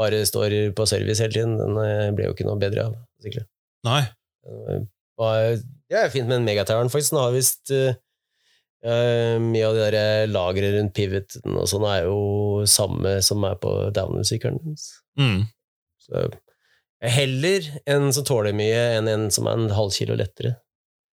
bare 0.00 0.22
står 0.26 0.56
på 0.76 0.86
service 0.88 1.22
hele 1.22 1.36
tiden. 1.36 1.58
Den 1.60 1.78
eh, 1.82 2.08
ble 2.16 2.28
jo 2.28 2.36
ikke 2.36 2.46
noe 2.48 2.60
bedre 2.60 2.88
av 2.88 2.96
sykler. 3.22 3.46
Nei. 3.86 4.02
Det 5.22 6.00
er 6.00 6.12
fint 6.12 6.28
med 6.28 6.40
en 6.40 6.48
megatoweren, 6.48 6.90
faktisk. 6.92 7.14
Den 7.14 7.22
har 7.22 7.36
visst 7.36 7.74
eh, 7.74 7.98
Mye 8.82 9.66
av 9.68 9.76
de 9.76 9.82
der 9.84 9.94
eh, 9.94 10.28
lagre 10.30 10.72
rundt 10.74 10.94
pivoten 10.96 11.54
og 11.54 11.68
sånn 11.70 11.84
er 11.86 12.08
jo 12.08 12.64
samme 12.66 13.20
som 13.22 13.44
er 13.46 13.54
på 13.62 13.70
downhill-sykkelen. 13.94 14.74
Mm. 15.20 15.44
Så 16.02 16.24
heller 17.02 17.68
en 17.90 18.08
som 18.14 18.26
tåler 18.26 18.54
mye, 18.58 18.82
enn 18.98 19.10
en 19.10 19.28
som 19.34 19.46
er 19.46 19.58
en 19.58 19.74
halv 19.74 19.94
kilo 19.94 20.16
lettere. 20.18 20.56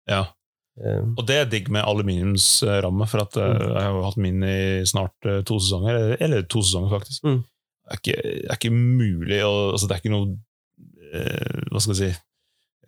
Ja. 0.09 0.27
Um. 0.75 1.13
Og 1.15 1.23
det 1.29 1.35
er 1.39 1.49
digg 1.49 1.69
med 1.71 1.85
aluminiumsramme, 1.87 3.07
for 3.07 3.23
at 3.23 3.37
eh, 3.39 3.51
Mm. 3.55 3.65
jeg 3.71 3.81
har 3.81 3.93
jo 3.95 4.05
hatt 4.05 4.17
min 4.21 4.43
i 4.43 4.57
snart 4.85 5.29
eh, 5.29 5.41
to 5.47 5.57
sesonger, 5.61 5.95
eller, 5.95 6.17
eller 6.21 6.41
to 6.51 6.61
sesonger 6.61 6.97
faktisk. 6.99 7.23
Mm. 7.23 7.41
Det, 7.45 7.93
er 7.93 8.01
ikke, 8.01 8.17
det 8.25 8.49
er 8.49 8.59
ikke 8.59 8.73
mulig 8.75 9.41
å 9.45 9.53
altså 9.71 9.87
Det 9.87 9.93
er 9.93 10.01
ikke 10.01 10.13
noe 10.15 10.31
eh, 11.13 11.65
Hva 11.69 11.81
skal 11.83 11.93
jeg 11.93 11.99
si 12.01 12.21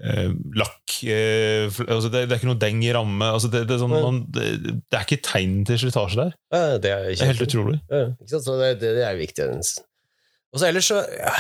eh, 0.04 0.32
Lakk 0.58 0.96
eh, 1.10 1.68
altså 1.88 2.12
det, 2.14 2.24
det 2.28 2.36
er 2.36 2.40
ikke 2.42 2.50
noe 2.52 2.62
deng 2.62 2.82
i 2.86 2.94
ramme. 2.96 3.30
Altså 3.34 3.50
det, 3.54 3.66
det, 3.70 3.78
er 3.78 3.84
sånn, 3.84 3.94
man, 3.96 4.24
det, 4.34 4.48
det 4.64 4.98
er 5.00 5.06
ikke 5.06 5.22
tegn 5.26 5.60
til 5.68 5.82
slitasje 5.84 6.22
der. 6.24 6.34
ja, 6.54 6.64
det 6.82 6.94
er, 6.94 7.06
Det 7.12 7.22
er 7.22 7.32
helt 7.34 7.46
utrolig. 7.48 7.78
Ja, 7.92 8.04
ikke 8.16 8.34
sant? 8.36 8.48
Så 8.48 8.58
det, 8.62 8.92
er 9.06 9.20
viktig. 9.20 9.50
Og 10.56 10.62
så 10.62 10.70
ellers 10.70 10.88
så, 10.90 11.02
ja, 11.12 11.34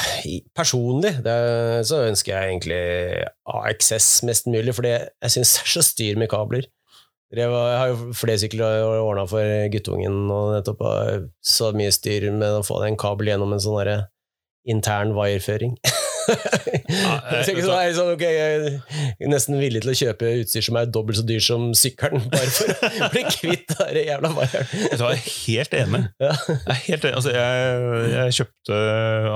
personlig, 0.57 1.13
er- 1.23 1.85
så 1.87 2.03
ønsker 2.09 2.33
jeg 2.33 2.49
egentlig 2.51 2.81
AXS 3.47 4.09
mest 4.27 4.49
mulig, 4.51 4.73
for 4.75 4.85
jeg 4.87 5.31
syns 5.31 5.53
det 5.55 5.63
er 5.63 5.71
så 5.77 5.85
styr 5.85 6.19
med 6.19 6.29
kabler. 6.31 6.67
Jeg 7.35 7.49
har 7.51 7.89
jo 7.91 8.13
flere 8.15 8.39
sykler 8.39 8.85
ordna 9.03 9.25
for 9.27 9.43
guttungen, 9.73 10.29
og 10.31 10.53
nettopp 10.55 10.83
så 11.43 11.73
mye 11.75 11.91
styr 11.91 12.29
med 12.31 12.61
å 12.61 12.63
få 12.63 12.79
den 12.85 12.95
kabel 12.99 13.27
gjennom 13.33 13.51
en 13.55 13.63
sånn 13.63 14.05
intern 14.67 15.15
wireføring. 15.15 15.75
jeg- 16.27 17.46
Så 17.48 17.53
sånn, 17.63 17.81
jeg 17.84 17.96
sånn, 17.98 18.12
ok, 18.15 18.24
jeg 18.24 18.81
er 19.19 19.31
nesten 19.31 19.57
villig 19.60 19.81
til 19.84 19.91
å 19.93 19.98
kjøpe 20.01 20.31
utstyr 20.41 20.65
som 20.67 20.77
er 20.79 20.89
dobbelt 20.91 21.19
så 21.19 21.25
dyr 21.27 21.43
som 21.43 21.69
sykkelen, 21.77 22.25
bare 22.34 22.50
for 22.53 22.74
å 23.07 23.10
bli 23.13 23.24
kvitt 23.38 23.74
det 23.93 24.05
jævla 24.10 24.31
hva, 24.36 24.48
Jeg 24.51 25.00
er 25.00 25.24
helt 25.48 25.77
enig. 25.81 26.03
Ja. 26.22 26.34
Jeg, 26.48 26.60
er 26.67 26.81
helt 26.88 27.07
enig. 27.10 27.15
Altså, 27.22 27.34
jeg, 27.38 28.12
jeg 28.17 28.38
kjøpte 28.41 28.81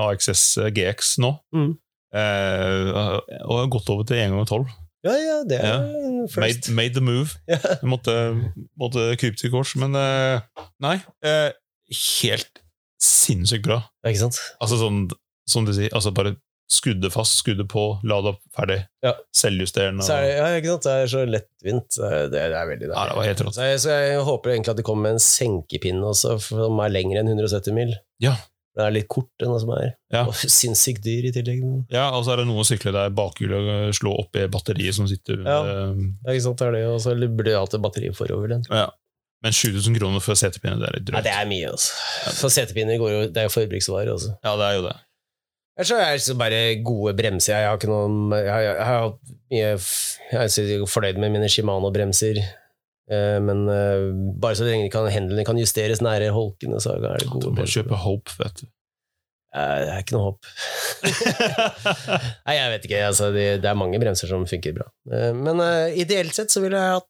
AXS 0.08 0.46
GX 0.76 1.16
nå, 1.24 1.34
Mm. 1.56 1.72
eh, 2.14 2.92
og 3.46 3.58
har 3.62 3.72
gått 3.78 3.90
over 3.94 4.04
til 4.08 4.18
1 4.22 4.32
ganger 4.36 4.50
12. 4.50 4.78
Ja, 5.04 5.14
ja, 5.18 5.38
det 5.50 5.58
er 5.58 5.66
Ja. 5.66 6.28
first. 6.30 6.70
Made, 6.70 6.76
made 6.78 6.94
the 6.94 7.02
move. 7.02 7.34
Ja. 7.50 7.58
Jeg 7.58 7.90
måtte, 7.90 8.14
måtte 8.78 9.08
krype 9.18 9.40
til 9.40 9.50
kors, 9.54 9.72
men 9.82 9.96
eh, 9.98 10.42
nei. 10.84 11.00
eh, 11.26 11.50
helt 12.22 12.62
sinnssykt 13.02 13.66
bra. 13.66 13.80
Ikke 14.06 14.20
sant? 14.28 14.38
Altså 14.62 14.78
sånn, 14.78 15.08
som 15.50 15.66
du 15.66 15.74
sier, 15.74 15.90
altså 15.98 16.12
bare 16.14 16.36
skuddet 16.72 17.12
fast, 17.14 17.36
skuddet 17.42 17.68
på, 17.72 17.82
la 18.08 18.22
det 18.24 18.32
opp, 18.34 18.42
ferdig. 18.56 18.78
Ja. 19.04 19.12
Selvjusterende. 19.36 20.06
Er, 20.08 20.22
det- 20.24 20.38
ja, 20.38 20.46
ikke 20.62 20.72
sant? 20.76 20.86
Det 20.88 20.94
er 21.02 21.10
så 21.12 21.24
lettvint. 21.28 21.98
Det, 22.32 22.40
er- 22.40 22.68
veldig 22.70 22.88
Ja, 22.94 23.08
det 23.10 23.18
var 23.18 23.28
helt 23.28 23.42
rått. 23.44 23.56
Så 23.58 23.68
jeg, 23.68 23.80
så 23.84 23.90
jeg 23.98 24.22
håper 24.24 24.54
egentlig 24.56 24.72
at 24.74 24.78
det 24.80 24.86
kommer 24.88 25.10
med 25.10 25.18
en 25.20 25.26
senkepinne 25.26 26.08
også, 26.14 26.38
som 26.48 26.80
er 26.80 26.90
lengre 26.96 27.20
enn 27.20 27.28
170 27.34 27.74
mil. 27.76 27.94
Ja. 28.24 28.36
Den 28.78 28.86
er 28.86 28.94
litt 28.96 29.10
kort, 29.12 29.28
den 29.42 29.52
som 29.60 29.70
er. 29.76 29.90
Ja. 30.16 30.22
Og 30.30 30.34
sinnssykt 30.34 31.04
dyr 31.04 31.26
i 31.28 31.34
tillegg. 31.36 31.66
Ja, 31.92 32.06
og 32.16 32.24
så 32.24 32.32
er 32.32 32.38
det 32.40 32.48
noen 32.48 32.64
sykler 32.64 32.94
der 32.96 33.10
bakhjulet 33.12 33.92
slår 33.98 34.22
opp 34.24 34.36
i 34.40 34.46
batteriet 34.48 34.96
som 34.96 35.10
sitter 35.12 35.42
Ja. 35.44 35.58
under 35.60 36.08
Ja, 36.24 36.32
ikke 36.38 36.46
sant, 36.48 36.58
det 36.64 36.68
er 36.70 36.72
det, 36.80 36.86
og 36.88 37.02
så 37.04 37.16
burde 37.20 37.44
det 37.52 37.58
et 37.60 37.82
batteri 37.84 38.14
forover 38.16 38.48
den. 38.56 38.64
ja. 38.72 38.88
Men 39.44 39.52
7000 39.58 39.96
kroner 39.98 40.22
for 40.22 40.36
setepinne, 40.38 40.78
det 40.78 40.86
er 40.88 40.94
litt 41.00 41.08
Nei, 41.10 41.18
Ja, 41.18 41.22
det 41.26 41.32
er 41.34 41.48
mye, 41.50 41.72
altså. 41.74 41.90
For 42.38 42.48
setepinner 42.54 43.00
går 43.02 43.10
jo, 43.12 43.22
det 43.34 43.38
er 43.42 43.48
jo 43.48 43.54
forbruksvare. 43.56 44.12
Altså. 44.14 44.36
Ja, 44.46 44.52
det 44.56 44.66
er 44.68 44.76
jo 44.78 44.84
det. 44.86 44.96
Ellers 45.82 46.28
er 46.30 46.34
det 46.34 46.38
bare 46.40 46.62
gode 46.86 47.14
bremser. 47.18 47.56
Jeg 47.58 47.70
har 47.72 47.78
ikke 47.80 47.90
noen 47.90 48.36
Jeg 48.38 48.52
har, 48.54 48.62
jeg 48.68 48.86
har 48.86 49.00
hatt 49.08 49.32
mye 49.52 49.70
Jeg 50.32 50.76
er 50.78 50.86
fornøyd 50.94 51.18
med 51.24 51.34
mine 51.34 51.50
Shimano-bremser. 51.50 52.40
Eh, 53.12 53.40
men 53.44 53.66
eh, 53.68 54.04
bare 54.40 54.56
så 54.60 54.68
lenge 54.68 54.86
hendlene 54.86 54.94
kan, 54.94 55.10
hendene 55.12 55.46
kan 55.48 55.58
justeres 55.60 56.00
nære 56.06 56.30
holkene, 56.36 56.78
så 56.80 56.94
er 56.96 57.02
det 57.08 57.26
Du 57.26 57.32
gode 57.34 57.50
må 57.52 57.58
bremser. 57.60 57.82
kjøpe 57.82 57.98
Hope, 58.06 58.36
vet 58.40 58.62
du. 58.62 58.68
Eh, 59.52 59.80
Det 59.82 59.90
er 59.96 60.04
ikke 60.06 60.16
noe 60.16 60.28
håp. 60.30 60.52
Nei, 62.48 62.56
jeg 62.56 62.70
vet 62.76 62.86
ikke. 62.88 63.02
Altså, 63.10 63.32
det, 63.36 63.48
det 63.64 63.72
er 63.72 63.80
mange 63.80 64.00
bremser 64.02 64.30
som 64.32 64.46
funker 64.48 64.78
bra. 64.78 64.88
Eh, 65.12 65.32
Men 65.36 65.60
eh, 65.66 65.98
ideelt 66.06 66.38
sett 66.38 66.54
så 66.54 66.64
ville 66.64 66.80
jeg 66.80 67.00
hatt 67.00 67.10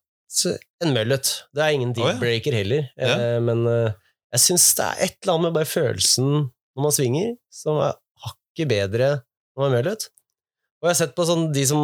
en 0.82 0.94
møllet. 0.96 1.34
Det 1.54 1.62
er 1.62 1.76
ingen 1.76 1.92
deepbreaker 1.94 2.16
deal-breaker 2.18 2.58
heller. 2.62 2.88
Ja. 2.96 3.38
Men 3.44 3.66
eh, 3.70 3.92
jeg 4.32 4.46
syns 4.48 4.70
det 4.78 4.88
er 4.88 5.04
et 5.06 5.16
eller 5.20 5.36
annet 5.36 5.50
med 5.50 5.58
bare 5.60 5.68
følelsen 5.68 6.30
når 6.72 6.86
man 6.86 6.94
svinger, 6.96 7.34
som 7.52 7.76
er 7.84 7.98
hakket 8.52 8.70
bedre 8.70 9.08
når 9.18 9.62
man 9.62 9.70
har 9.70 9.78
møllet. 9.78 10.06
Og 10.82 10.88
jeg 10.88 10.94
har 10.94 11.00
sett 11.00 11.16
på 11.16 11.26
sånn 11.28 11.48
de 11.54 11.64
som 11.68 11.80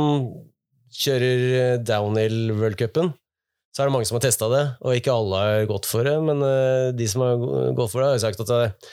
kjører 0.98 1.42
eh, 1.58 1.80
downhill 1.84 2.52
worldcupen, 2.56 3.12
så 3.74 3.82
er 3.84 3.88
det 3.88 3.94
mange 3.94 4.08
som 4.08 4.16
har 4.16 4.24
testa 4.24 4.48
det, 4.50 4.62
og 4.82 4.96
ikke 4.96 5.12
alle 5.14 5.40
har 5.44 5.66
gått 5.70 5.86
for 5.86 6.06
det, 6.06 6.16
men 6.24 6.40
eh, 6.42 6.88
de 6.96 7.06
som 7.10 7.22
har 7.22 7.36
gått 7.76 7.92
for 7.92 8.00
det, 8.00 8.08
har 8.08 8.16
jo 8.16 8.22
sagt 8.24 8.42
at 8.42 8.50
det, 8.50 8.88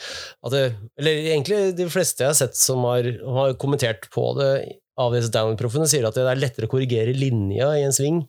at 0.46 0.54
det 0.54 0.64
Eller 1.00 1.30
egentlig 1.32 1.60
de 1.78 1.88
fleste 1.90 2.22
jeg 2.22 2.30
har 2.30 2.38
sett 2.38 2.58
som 2.60 2.84
har, 2.86 3.08
har 3.38 3.56
kommentert 3.58 4.06
på 4.14 4.28
det 4.38 4.50
av 5.00 5.16
disse 5.16 5.32
downhill-proffene, 5.32 5.88
sier 5.90 6.06
at 6.06 6.16
det 6.16 6.26
er 6.28 6.40
lettere 6.40 6.68
å 6.68 6.72
korrigere 6.72 7.16
linja 7.16 7.72
i 7.76 7.84
en 7.86 7.96
sving 7.96 8.22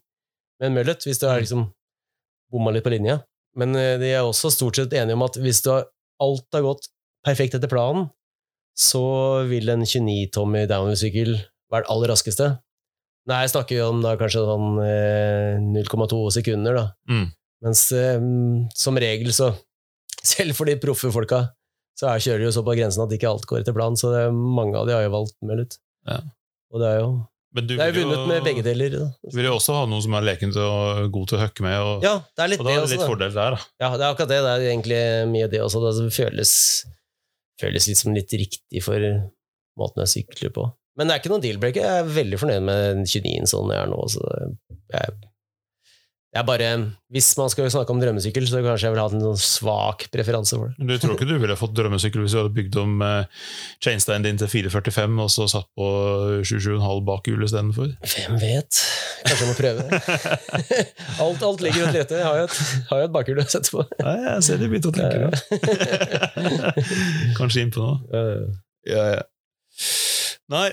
med 0.58 0.72
en 0.72 0.80
møllet, 0.80 1.06
hvis 1.06 1.22
du 1.22 1.28
har 1.30 1.44
liksom 1.44 1.68
bomma 2.52 2.74
litt 2.74 2.88
på 2.88 2.96
linja. 2.96 3.20
Men 3.60 3.76
eh, 3.78 3.96
de 4.02 4.12
er 4.16 4.26
også 4.26 4.52
stort 4.54 4.80
sett 4.80 4.96
enige 4.98 5.20
om 5.20 5.28
at 5.28 5.38
hvis 5.42 5.62
du 5.66 5.74
har, 5.76 5.90
alt 6.24 6.48
har 6.56 6.66
gått 6.66 6.90
perfekt 7.28 7.58
etter 7.58 7.70
planen, 7.70 8.10
så 8.78 9.02
vil 9.50 9.70
en 9.74 9.82
29-tommy 9.88 10.66
downhill-sykkel 10.70 11.34
være 11.74 11.84
det 11.86 11.92
aller 11.94 12.12
raskeste. 12.14 12.50
Nei, 13.28 13.42
jeg 13.44 13.52
snakker 13.56 13.76
jo 13.80 13.88
om 13.92 14.02
da 14.06 14.14
kanskje 14.20 14.44
sånn 14.48 14.78
eh, 14.86 15.58
0,2 15.60 16.20
sekunder, 16.38 16.78
da. 16.78 16.86
Mm. 17.12 17.26
Mens 17.66 17.82
eh, 17.98 18.22
som 18.78 19.00
regel 19.02 19.34
så 19.36 19.52
Selv 20.28 20.58
for 20.58 20.68
de 20.68 20.76
proffe 20.82 21.10
folka, 21.14 21.38
så 21.98 22.10
er, 22.12 22.22
kjører 22.24 22.42
de 22.42 22.48
jo 22.50 22.54
så 22.56 22.62
på 22.66 22.74
grensen 22.78 23.04
at 23.04 23.14
ikke 23.16 23.30
alt 23.30 23.46
går 23.48 23.62
etter 23.62 23.74
planen, 23.76 23.98
så 24.00 24.10
det 24.12 24.22
mange 24.34 24.76
av 24.78 24.88
de 24.90 24.94
har 24.96 25.06
jo 25.06 25.12
valgt 25.14 25.36
Mellut. 25.46 25.78
Ja. 26.10 26.18
Og 26.74 26.82
det 26.84 26.90
er 26.90 26.98
jo 27.00 27.08
Men 27.56 27.68
du 27.70 27.74
Det 27.78 27.86
er 27.86 27.94
jo 27.94 28.04
vunnet 28.04 28.28
med 28.30 28.44
begge 28.46 28.64
deler. 28.66 28.98
Da. 28.98 29.08
Du 29.32 29.38
vil 29.40 29.48
jo 29.48 29.54
også 29.56 29.78
ha 29.78 29.86
noen 29.90 30.04
som 30.04 30.18
er 30.20 30.26
leken 30.28 30.52
til 30.54 30.62
og 30.68 31.08
god 31.16 31.30
til 31.32 31.38
å 31.40 31.42
hooke 31.46 31.64
med, 31.66 31.78
og, 31.80 32.04
Ja, 32.06 32.16
det 32.36 32.44
er 32.44 32.52
litt 32.54 32.62
og 32.62 32.68
da 32.68 32.74
det 32.74 32.78
er 32.78 32.84
det 32.86 32.92
litt 32.94 33.04
Da. 33.06 33.08
fordel 33.14 33.34
der. 33.38 33.56
da. 33.58 33.62
Ja, 33.86 33.90
det 33.96 34.04
er 34.04 34.10
akkurat 34.12 34.34
det. 34.34 34.40
Det 34.46 34.52
er 34.58 34.66
egentlig 34.68 35.02
mye 35.32 35.48
det 35.54 35.62
også. 35.64 35.82
Det 35.88 36.12
føles, 36.18 36.52
føles 37.62 37.88
litt 37.90 38.02
som 38.02 38.16
litt 38.16 38.34
riktig 38.38 38.84
for 38.86 39.04
måten 39.78 40.04
jeg 40.04 40.14
sykler 40.14 40.54
på. 40.54 40.68
Men 40.98 41.10
det 41.10 41.14
er 41.14 41.22
ikke 41.22 41.32
noen 41.34 41.44
deal-breaker. 41.44 41.84
Jeg 41.86 42.04
er 42.04 42.14
veldig 42.16 42.40
fornøyd 42.42 42.64
med 42.66 43.02
29-en 43.04 43.50
sånn 43.50 43.74
jeg 43.74 43.84
er 43.84 43.92
nå. 43.92 44.00
Så 44.10 44.24
jeg, 44.34 45.18
jeg 46.38 46.46
bare, 46.46 46.68
hvis 47.14 47.30
man 47.40 47.50
skal 47.50 47.70
snakke 47.74 47.94
om 47.94 48.02
drømmesykkel, 48.02 48.46
så 48.50 48.60
kanskje 48.62 48.88
jeg 48.88 48.94
vil 48.94 49.02
ha 49.02 49.08
en 49.10 49.24
sånn 49.24 49.40
svak 49.42 50.06
preferanse 50.14 50.58
for 50.58 50.70
det. 50.70 50.86
Du 50.86 50.94
tror 51.02 51.16
ikke 51.16 51.28
du 51.30 51.36
ville 51.42 51.58
fått 51.58 51.74
drømmesykkel 51.78 52.24
hvis 52.24 52.36
du 52.36 52.40
hadde 52.42 52.54
bygd 52.58 52.78
om 52.82 53.02
eh, 53.06 53.46
chainsteinen 53.84 54.28
din 54.28 54.42
til 54.42 54.52
445 54.52 55.18
og 55.24 55.32
så 55.34 55.48
satt 55.56 55.70
på 55.78 55.88
27,5 56.46 57.04
bakhjul 57.08 57.46
istedenfor? 57.48 57.90
Hvem 58.14 58.38
vet? 58.44 58.82
Kanskje 59.26 59.48
jeg 59.48 59.50
må 59.50 59.58
prøve. 59.58 59.82
alt, 61.26 61.46
alt 61.50 61.66
ligger 61.66 61.88
rundt 61.88 61.98
rette. 61.98 62.22
Jeg 62.22 62.30
har 62.30 62.42
jo 62.42 62.50
et, 62.50 62.62
har 62.92 63.02
jo 63.02 63.10
et 63.10 63.16
bakhjul 63.18 63.42
å 63.42 63.48
sette 63.50 63.74
på. 63.74 63.86
Nei, 64.04 64.18
jeg 64.28 64.48
ser 64.50 64.62
det 64.62 64.72
begynte 64.74 64.92
å 64.92 64.98
tenke 64.98 65.18
nå. 65.26 65.30
Kanskje 67.40 67.66
inn 67.66 67.74
på 67.74 67.82
noe. 67.82 68.22
Ja, 68.88 69.08
ja. 69.16 69.24
Nei, 70.54 70.70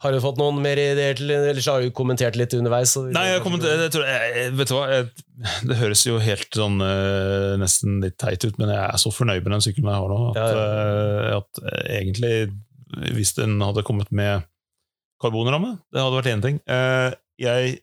Har 0.00 0.14
du 0.14 0.20
fått 0.22 0.38
noen 0.40 0.62
mer 0.64 0.80
ideer 0.80 1.18
til 1.18 1.28
Eller 1.34 1.60
så 1.60 1.74
har 1.76 1.84
du 1.84 1.92
kommentert 1.92 2.38
litt 2.38 2.54
underveis? 2.56 2.94
Nei, 3.12 3.26
jeg 3.34 3.42
kommer 3.44 3.64
jeg 3.64 3.92
tror, 3.92 4.06
jeg, 4.08 4.54
vet 4.56 4.70
du 4.70 4.74
hva, 4.76 4.86
jeg, 4.94 5.26
det 5.68 5.76
høres 5.80 6.04
jo 6.06 6.20
helt 6.22 6.56
sånn 6.56 6.80
eh, 6.84 7.56
nesten 7.60 8.00
litt 8.04 8.16
teit 8.20 8.44
ut, 8.46 8.56
men 8.60 8.72
jeg 8.72 8.80
er 8.80 9.00
så 9.00 9.12
fornøyd 9.12 9.44
med 9.44 9.54
den 9.56 9.64
sykkelen 9.64 9.92
jeg 9.92 10.02
har 10.04 10.12
nå, 10.12 10.18
at, 10.30 10.40
Ja, 10.40 10.64
eh, 10.64 11.36
at 11.36 11.62
eh, 11.64 11.84
egentlig, 11.98 12.32
hvis 13.12 13.34
den 13.36 13.60
hadde 13.64 13.84
kommet 13.86 14.08
med 14.12 14.48
karbonramme, 15.20 15.76
det 15.92 16.00
hadde 16.00 16.16
vært 16.16 16.30
én 16.32 16.42
ting. 16.44 16.60
Jeg 17.40 17.80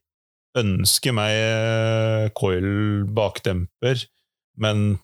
ønsker 0.58 1.14
meg 1.14 2.32
coil 2.38 3.06
bakdemper, 3.14 4.02
men 4.58 4.98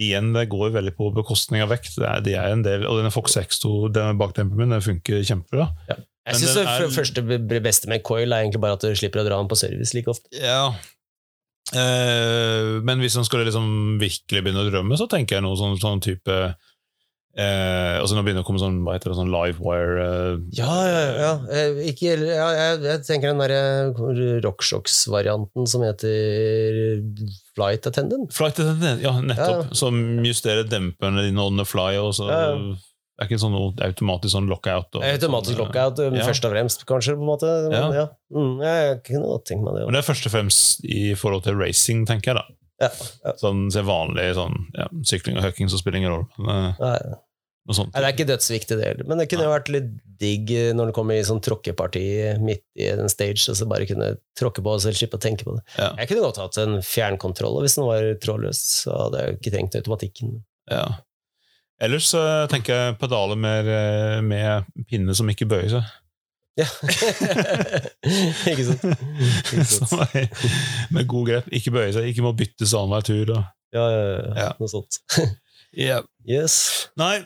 igjen, 0.00 0.32
det 0.34 0.48
går 0.52 0.72
veldig 0.74 0.94
på 0.96 1.10
bekostning 1.14 1.60
av 1.60 1.70
vekt. 1.74 1.92
Det 2.00 2.08
er, 2.08 2.24
det 2.24 2.34
er 2.40 2.56
en 2.56 2.64
del, 2.64 2.88
og 2.88 2.98
denne 2.98 3.12
Fox 3.12 3.36
X2, 3.36 3.92
den 3.94 4.20
bakdemperen 4.20 4.64
min, 4.64 4.72
den 4.74 4.84
funker 4.84 5.20
kjempebra. 5.28 5.68
Jeg 6.24 6.40
syns 6.40 6.54
det 6.56 6.64
er- 6.66 6.92
første 6.94 7.22
beste 7.62 7.88
med 7.88 8.02
coil 8.02 8.32
er 8.32 8.44
egentlig 8.44 8.60
bare 8.60 8.78
at 8.78 8.80
du 8.80 8.94
slipper 8.96 9.20
å 9.20 9.26
dra 9.26 9.36
den 9.38 9.48
på 9.50 9.58
service 9.60 9.92
like 9.94 10.08
ofte. 10.08 10.28
Ja. 10.32 10.72
Eh, 11.72 12.80
men 12.84 13.00
hvis 13.00 13.16
man 13.16 13.24
skulle 13.26 13.46
liksom 13.48 13.98
virkelig 14.00 14.44
begynne 14.44 14.62
å 14.64 14.70
drømme, 14.70 14.96
så 15.00 15.08
tenker 15.08 15.36
jeg 15.38 15.44
noe 15.46 15.56
sånn, 15.56 15.78
sånn 15.80 16.02
type 16.04 16.34
eh, 17.36 17.94
altså 17.98 18.14
Nå 18.14 18.22
begynner 18.22 18.42
det 18.42 18.44
å 18.44 18.46
komme 18.46 18.60
sånn, 18.62 18.76
hva 18.84 18.94
heter 18.94 19.10
det, 19.10 19.16
sånn 19.18 19.32
livewire 19.32 20.04
eh, 20.04 20.36
Ja, 20.60 20.76
ja, 20.86 21.00
ja. 21.18 21.32
Eh, 21.50 21.80
Ikke, 21.90 22.12
ja 22.20 22.50
jeg, 22.54 22.82
jeg 22.84 23.02
tenker 23.08 23.32
den 23.32 23.42
derre 23.42 24.42
RockShox-varianten 24.44 25.66
som 25.66 25.82
heter 25.88 27.00
Flight 27.56 27.88
Attendant. 27.90 28.30
Flight 28.34 28.60
attendant, 28.60 29.02
ja, 29.02 29.16
nettopp. 29.24 29.64
Ja. 29.70 29.76
Som 29.78 29.98
justerer 30.26 30.68
demperne 30.68 31.24
dine 31.26 31.42
on 31.42 31.56
the 31.58 31.66
fly. 31.66 31.94
Og 32.02 32.12
så. 32.18 32.28
Det 33.14 33.22
er 33.22 33.28
ikke 33.30 33.42
sånn 33.44 33.54
noe 33.54 33.70
automatisk 33.86 34.32
sånn 34.34 34.48
lockout. 34.50 34.88
Og, 34.98 35.04
Automatisk 35.06 35.52
sånn, 35.54 35.60
eh, 35.60 35.66
lockout, 35.68 36.00
um, 36.02 36.16
ja. 36.18 36.24
først 36.26 36.46
og 36.48 36.54
fremst, 36.56 36.84
kanskje, 36.88 37.14
på 37.14 37.22
en 37.22 37.28
måte. 37.30 37.50
Men, 37.70 37.76
Ja. 37.78 37.90
ja. 38.00 38.06
Mm, 38.34 38.56
jeg 38.64 39.02
kunne 39.06 39.28
godt 39.30 39.44
tenkt 39.46 39.62
meg 39.62 39.76
det. 39.76 39.84
Men 39.86 39.94
det 39.94 40.02
er 40.02 40.08
først 40.08 40.26
og 40.26 40.32
fremst 40.34 40.84
i 40.84 41.14
forhold 41.14 41.44
til 41.46 41.54
racing, 41.54 42.06
tenker 42.10 42.34
jeg. 42.34 42.40
da 42.42 42.46
Ja, 42.82 42.90
ja. 43.22 43.36
Sånn 43.38 43.70
så 43.70 43.84
vanlig 43.86 44.34
sånn, 44.34 44.66
ja, 44.74 44.88
sykling 45.06 45.38
og 45.38 45.44
hooking, 45.46 45.70
så 45.70 45.78
spiller 45.78 46.00
ingen 46.02 46.10
rolle. 46.10 46.26
Men, 46.38 46.74
eh, 46.74 46.82
Nei. 46.82 47.20
Nei, 47.64 47.86
det 47.94 48.02
er 48.02 48.12
ikke 48.12 48.26
dødsviktig, 48.28 48.76
det 48.76 48.84
heller. 48.84 49.06
Men 49.08 49.22
det 49.22 49.28
kunne 49.30 49.46
vært 49.48 49.70
litt 49.72 49.86
digg 50.20 50.50
eh, 50.52 50.72
når 50.76 50.90
det 50.90 50.94
kommer 50.98 51.16
i 51.16 51.24
sånn 51.24 51.40
tråkkeparti 51.40 52.02
midt 52.44 52.64
i 52.76 52.90
en 52.92 53.08
stage, 53.08 53.46
og 53.48 53.56
så 53.56 53.68
bare 53.70 53.86
kunne 53.88 54.10
tråkke 54.36 54.60
på 54.60 54.74
og 54.74 54.82
så 54.84 54.92
slippe 54.92 55.16
å 55.16 55.22
tenke 55.22 55.46
på 55.46 55.54
det. 55.56 55.62
Ja. 55.78 55.94
Jeg 56.02 56.10
kunne 56.10 56.26
godt 56.26 56.42
hatt 56.42 56.58
en 56.60 56.82
fjernkontroll 56.84 57.62
hvis 57.64 57.78
den 57.78 57.88
var 57.88 58.10
trådløs, 58.20 58.60
så 58.84 58.98
hadde 59.06 59.22
jeg 59.22 59.38
ikke 59.38 59.54
trengt 59.56 59.78
automatikken. 59.80 60.36
Ja. 60.68 60.84
Ellers 61.82 62.06
uh, 62.14 62.44
tenker 62.50 62.74
jeg 62.78 62.96
pedaler 63.00 63.38
mer 63.40 63.66
eh, 63.68 64.20
med 64.22 64.68
pinne 64.88 65.14
som 65.18 65.28
ikke 65.32 65.48
bøyer 65.50 65.72
seg. 65.72 65.88
Ja. 66.54 66.68
ikke 68.52 68.64
sant? 68.68 68.84
Ikke 69.50 69.64
sant? 69.72 70.04
Med 70.94 71.08
god 71.10 71.26
grep. 71.32 71.48
Ikke 71.56 71.72
bøye 71.74 71.90
seg, 71.96 72.06
ikke 72.12 72.22
må 72.22 72.30
byttes 72.38 72.74
annenhver 72.78 73.02
tur. 73.08 73.32
Og. 73.34 73.42
Ja, 73.74 73.84
ja, 73.90 74.04
ja. 74.06 74.34
Ja. 74.44 74.50
Noe 74.60 74.70
sånt. 74.70 75.00
Ja. 75.74 75.96
Yes. 76.22 76.54
Nei, 76.94 77.16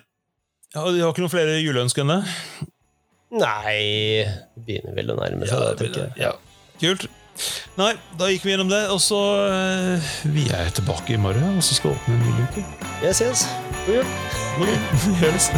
ja, 0.72 0.80
du 0.88 0.96
har 1.02 1.10
ikke 1.12 1.20
noen 1.20 1.32
flere 1.34 1.58
juleønsker 1.60 2.00
enn 2.06 2.14
det? 2.14 2.68
Nei 3.36 3.74
Det 4.56 4.62
begynner 4.64 4.94
vel 4.96 5.12
å 5.12 5.16
nærme 5.18 5.44
seg, 5.50 5.60
det, 5.66 5.74
tenker 5.82 6.06
jeg. 6.06 6.14
ja. 6.22 6.30
Kult. 6.80 7.04
Nei, 7.78 7.92
da 8.18 8.30
gikk 8.32 8.46
vi 8.46 8.54
gjennom 8.54 8.70
det, 8.72 8.82
og 8.94 9.00
så 9.02 9.20
eh, 9.46 10.10
Vi 10.34 10.48
er 10.54 10.72
tilbake 10.74 11.14
i 11.14 11.20
morgen, 11.20 11.58
og 11.60 11.64
så 11.66 11.78
skal 11.78 11.94
vi 11.94 12.00
åpne 12.00 12.18
en 12.18 12.26
ny 12.26 12.34
luke. 12.40 12.66
Yes, 13.04 13.22
ses. 13.22 13.46
God 13.86 14.00
jul. 14.00 14.12
God 14.58 14.74
jul. 14.74 15.16
Høres. 15.22 15.50